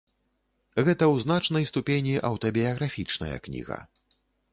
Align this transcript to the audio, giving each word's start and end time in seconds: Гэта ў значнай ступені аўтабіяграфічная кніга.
Гэта 0.85 1.03
ў 1.13 1.23
значнай 1.25 1.67
ступені 1.71 2.13
аўтабіяграфічная 2.31 3.37
кніга. 3.49 3.79